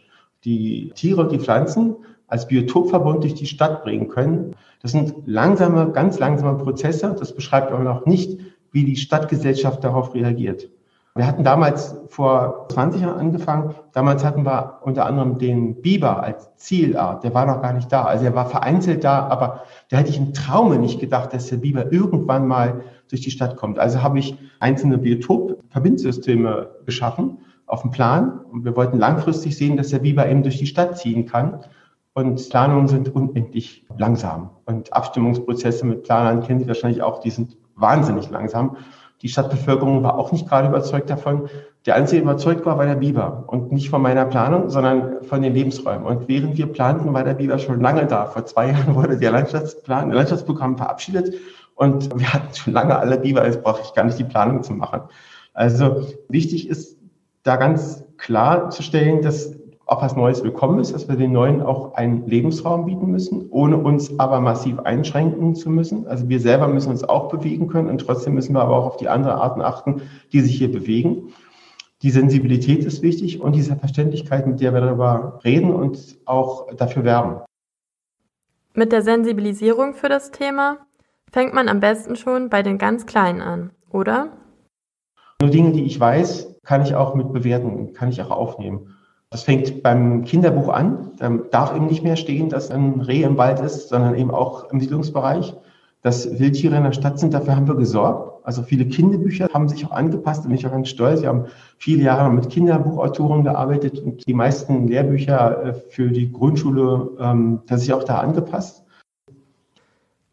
[0.48, 4.54] die Tiere und die Pflanzen als Biotopverbund durch die Stadt bringen können.
[4.82, 7.14] Das sind langsame, ganz langsame Prozesse.
[7.18, 8.38] Das beschreibt aber noch nicht,
[8.70, 10.68] wie die Stadtgesellschaft darauf reagiert.
[11.14, 13.74] Wir hatten damals vor 20 Jahren angefangen.
[13.92, 17.24] Damals hatten wir unter anderem den Biber als Zielart.
[17.24, 18.04] Der war noch gar nicht da.
[18.04, 21.56] Also er war vereinzelt da, aber da hätte ich im Traume nicht gedacht, dass der
[21.56, 23.78] Biber irgendwann mal durch die Stadt kommt.
[23.78, 28.40] Also habe ich einzelne Biotop-Verbindsysteme geschaffen auf dem Plan.
[28.50, 31.60] Und wir wollten langfristig sehen, dass der Biber eben durch die Stadt ziehen kann.
[32.14, 34.50] Und Planungen sind unendlich langsam.
[34.64, 38.76] Und Abstimmungsprozesse mit Planern kennen Sie wahrscheinlich auch, die sind wahnsinnig langsam.
[39.22, 41.48] Die Stadtbevölkerung war auch nicht gerade überzeugt davon.
[41.86, 45.54] Der einzige überzeugt war, war der Biber und nicht von meiner Planung, sondern von den
[45.54, 46.06] Lebensräumen.
[46.06, 48.26] Und während wir planten, war der Biber schon lange da.
[48.26, 51.34] Vor zwei Jahren wurde der Landschaftsplan, der Landschaftsprogramm verabschiedet
[51.74, 53.44] und wir hatten schon lange alle Biber.
[53.44, 55.02] Jetzt brauche ich gar nicht die Planung zu machen.
[55.52, 56.97] Also wichtig ist,
[57.42, 61.62] da ganz klar zu stellen, dass auch was Neues willkommen ist, dass wir den Neuen
[61.62, 66.06] auch einen Lebensraum bieten müssen, ohne uns aber massiv einschränken zu müssen.
[66.06, 68.96] Also wir selber müssen uns auch bewegen können und trotzdem müssen wir aber auch auf
[68.98, 71.32] die anderen Arten achten, die sich hier bewegen.
[72.02, 77.04] Die Sensibilität ist wichtig und diese Verständlichkeit, mit der wir darüber reden und auch dafür
[77.04, 77.40] werben.
[78.74, 80.76] Mit der Sensibilisierung für das Thema
[81.32, 84.28] fängt man am besten schon bei den ganz Kleinen an, oder?
[85.40, 88.94] Nur Dinge, die ich weiß, kann ich auch mit bewerten, kann ich auch aufnehmen.
[89.30, 91.12] Das fängt beim Kinderbuch an.
[91.16, 94.70] Da darf eben nicht mehr stehen, dass ein Reh im Wald ist, sondern eben auch
[94.70, 95.54] im Siedlungsbereich.
[96.02, 98.44] Dass Wildtiere in der Stadt sind, dafür haben wir gesorgt.
[98.44, 101.22] Also viele Kinderbücher haben sich auch angepasst ich bin auch ganz stolz.
[101.22, 101.46] Wir haben
[101.78, 107.90] viele Jahre mit Kinderbuchautoren gearbeitet und die meisten Lehrbücher äh, für die Grundschule, ähm, ist
[107.90, 108.84] auch da angepasst.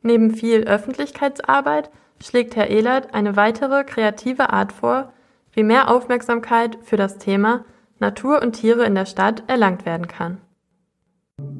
[0.01, 1.89] Neben viel Öffentlichkeitsarbeit
[2.21, 5.13] schlägt Herr Ehlert eine weitere kreative Art vor,
[5.55, 7.63] wie mehr Aufmerksamkeit für das Thema
[7.99, 10.37] Natur und Tiere in der Stadt erlangt werden kann.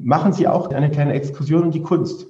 [0.02, 2.26] Machen Sie auch eine kleine Exkursion in die Kunst,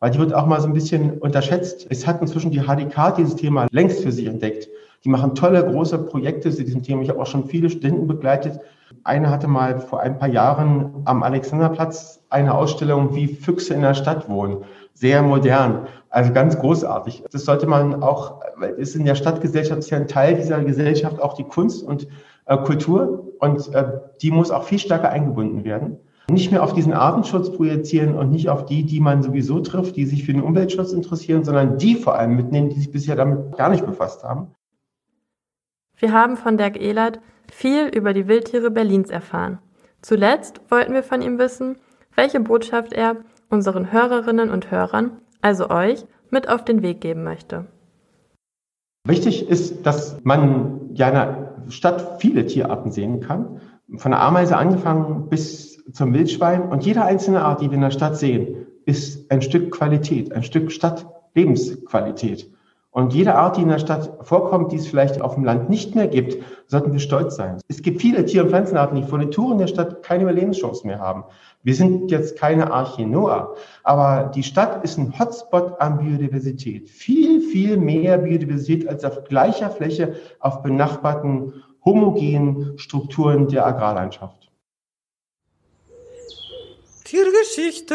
[0.00, 1.86] weil die wird auch mal so ein bisschen unterschätzt.
[1.88, 4.68] Es hat inzwischen die HDK dieses Thema längst für sich entdeckt.
[5.04, 7.02] Die machen tolle, große Projekte zu diesem Thema.
[7.02, 8.60] Ich habe auch schon viele Studenten begleitet.
[9.04, 13.94] Eine hatte mal vor ein paar Jahren am Alexanderplatz eine Ausstellung, wie Füchse in der
[13.94, 14.64] Stadt wohnen.
[14.92, 17.24] Sehr modern, also ganz großartig.
[17.30, 21.20] Das sollte man auch, weil es in der Stadtgesellschaft ist ja ein Teil dieser Gesellschaft
[21.20, 22.08] auch die Kunst und
[22.46, 25.98] äh, Kultur und äh, die muss auch viel stärker eingebunden werden.
[26.30, 30.04] Nicht mehr auf diesen Artenschutz projizieren und nicht auf die, die man sowieso trifft, die
[30.04, 33.70] sich für den Umweltschutz interessieren, sondern die vor allem mitnehmen, die sich bisher damit gar
[33.70, 34.48] nicht befasst haben.
[35.96, 39.58] Wir haben von Dirk Ehlert viel über die Wildtiere Berlins erfahren.
[40.02, 41.78] Zuletzt wollten wir von ihm wissen,
[42.14, 43.16] welche Botschaft er
[43.48, 47.66] unseren Hörerinnen und Hörern, also euch, mit auf den Weg geben möchte.
[49.06, 53.60] Wichtig ist, dass man ja Stadt viele Tierarten sehen kann.
[53.96, 56.68] Von der Ameise angefangen bis zum Wildschwein.
[56.68, 60.42] Und jede einzelne Art, die wir in der Stadt sehen, ist ein Stück Qualität, ein
[60.42, 62.50] Stück Stadtlebensqualität.
[62.90, 65.94] Und jede Art, die in der Stadt vorkommt, die es vielleicht auf dem Land nicht
[65.94, 67.60] mehr gibt, sollten wir stolz sein.
[67.68, 70.98] Es gibt viele Tier- und Pflanzenarten, die vor den Touren der Stadt keine Überlebenschance mehr
[70.98, 71.24] haben.
[71.62, 76.88] Wir sind jetzt keine Arche Noah, aber die Stadt ist ein Hotspot an Biodiversität.
[76.88, 84.50] Viel, viel mehr Biodiversität als auf gleicher Fläche auf benachbarten homogenen Strukturen der Agrarlandschaft.
[87.04, 87.94] Tiergeschichte.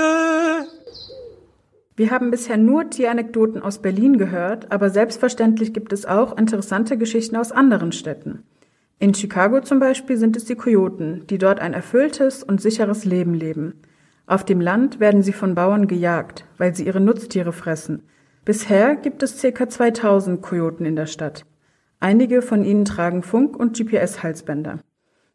[1.95, 7.35] Wir haben bisher nur Tieranekdoten aus Berlin gehört, aber selbstverständlich gibt es auch interessante Geschichten
[7.35, 8.43] aus anderen Städten.
[8.97, 13.33] In Chicago zum Beispiel sind es die Kojoten, die dort ein erfülltes und sicheres Leben
[13.33, 13.81] leben.
[14.25, 18.03] Auf dem Land werden sie von Bauern gejagt, weil sie ihre Nutztiere fressen.
[18.45, 19.69] Bisher gibt es ca.
[19.69, 21.45] 2000 Kojoten in der Stadt.
[21.99, 24.79] Einige von ihnen tragen Funk- und GPS-Halsbänder.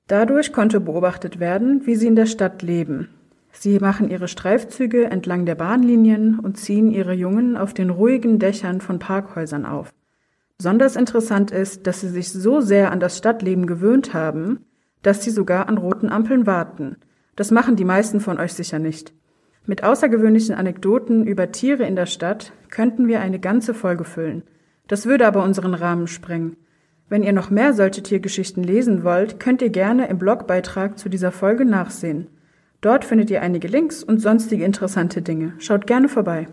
[0.06, 3.10] Dadurch konnte beobachtet werden, wie sie in der Stadt leben,
[3.52, 8.80] Sie machen ihre Streifzüge entlang der Bahnlinien und ziehen ihre Jungen auf den ruhigen Dächern
[8.80, 9.92] von Parkhäusern auf.
[10.58, 14.66] Besonders interessant ist, dass sie sich so sehr an das Stadtleben gewöhnt haben,
[15.02, 16.96] dass sie sogar an roten Ampeln warten.
[17.36, 19.12] Das machen die meisten von euch sicher nicht.
[19.66, 24.42] Mit außergewöhnlichen Anekdoten über Tiere in der Stadt könnten wir eine ganze Folge füllen.
[24.88, 26.56] Das würde aber unseren Rahmen sprengen.
[27.08, 31.32] Wenn ihr noch mehr solche Tiergeschichten lesen wollt, könnt ihr gerne im Blogbeitrag zu dieser
[31.32, 32.28] Folge nachsehen.
[32.80, 35.54] Dort findet ihr einige Links und sonstige interessante Dinge.
[35.58, 36.46] Schaut gerne vorbei.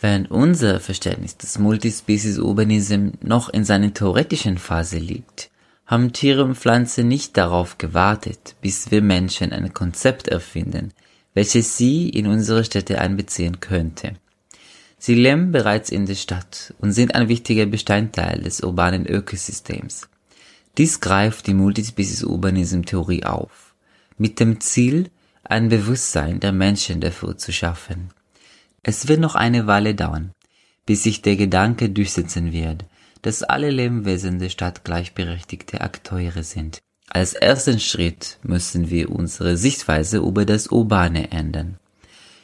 [0.00, 5.50] Während unser Verständnis des Multispecies Urbanism noch in seiner theoretischen Phase liegt,
[5.86, 10.92] haben Tiere und Pflanzen nicht darauf gewartet, bis wir Menschen ein Konzept erfinden,
[11.34, 14.14] welches sie in unsere Städte einbeziehen könnte.
[14.98, 20.08] Sie leben bereits in der Stadt und sind ein wichtiger Bestandteil des urbanen Ökosystems.
[20.76, 23.74] Dies greift die Multispecies-Urbanism-Theorie auf,
[24.16, 25.10] mit dem Ziel,
[25.44, 28.10] ein Bewusstsein der Menschen dafür zu schaffen.
[28.82, 30.32] Es wird noch eine Weile dauern,
[30.84, 32.84] bis sich der Gedanke durchsetzen wird,
[33.22, 36.80] dass alle Lebewesen der Stadt gleichberechtigte Akteure sind.
[37.08, 41.78] Als ersten Schritt müssen wir unsere Sichtweise über das Urbane ändern.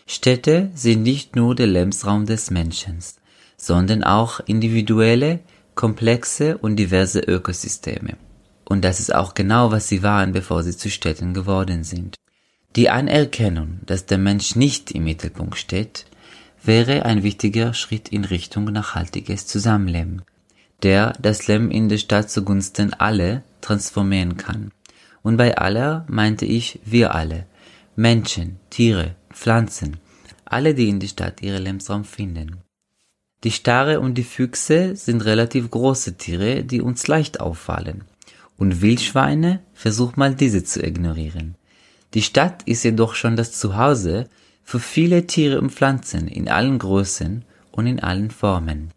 [0.06, 2.98] Städte sind nicht nur der Lebensraum des Menschen,
[3.56, 5.40] sondern auch individuelle,
[5.74, 8.16] komplexe und diverse Ökosysteme.
[8.64, 12.16] Und das ist auch genau, was sie waren, bevor sie zu Städten geworden sind.
[12.76, 16.06] Die Anerkennung, dass der Mensch nicht im Mittelpunkt steht,
[16.62, 20.22] wäre ein wichtiger Schritt in Richtung nachhaltiges Zusammenleben
[20.84, 24.70] der das Leben in der Stadt zugunsten alle transformieren kann.
[25.22, 27.46] Und bei aller meinte ich wir alle.
[27.96, 29.98] Menschen, Tiere, Pflanzen,
[30.44, 32.58] alle, die in der Stadt ihren Lebensraum finden.
[33.42, 38.04] Die Stare und die Füchse sind relativ große Tiere, die uns leicht auffallen.
[38.56, 41.56] Und Wildschweine, versuch mal diese zu ignorieren.
[42.14, 44.28] Die Stadt ist jedoch schon das Zuhause
[44.62, 48.92] für viele Tiere und Pflanzen in allen Größen und in allen Formen.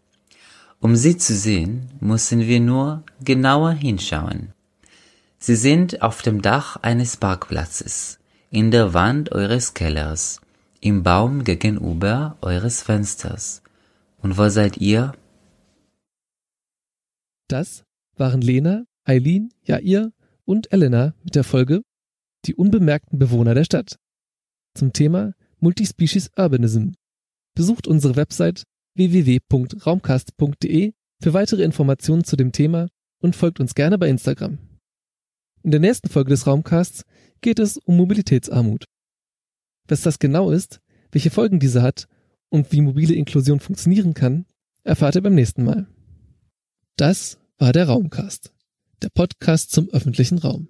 [0.80, 4.52] Um sie zu sehen, müssen wir nur genauer hinschauen.
[5.38, 8.17] Sie sind auf dem Dach eines Parkplatzes,
[8.50, 10.40] in der Wand eures Kellers,
[10.80, 13.62] im Baum gegenüber eures Fensters.
[14.18, 15.12] Und wo seid ihr?
[17.48, 17.84] Das
[18.16, 20.12] waren Lena, Eileen, Jair
[20.44, 21.82] und Elena mit der Folge
[22.46, 23.98] Die unbemerkten Bewohner der Stadt
[24.74, 26.92] zum Thema Multispecies Urbanism.
[27.54, 28.62] Besucht unsere Website
[28.94, 32.88] www.raumcast.de für weitere Informationen zu dem Thema
[33.20, 34.58] und folgt uns gerne bei Instagram.
[35.62, 37.04] In der nächsten Folge des Raumcasts
[37.40, 38.84] geht es um Mobilitätsarmut.
[39.86, 40.80] Was das genau ist,
[41.12, 42.08] welche Folgen diese hat
[42.48, 44.46] und wie mobile Inklusion funktionieren kann,
[44.84, 45.86] erfahrt ihr beim nächsten Mal.
[46.96, 48.52] Das war der Raumcast,
[49.02, 50.68] der Podcast zum öffentlichen Raum.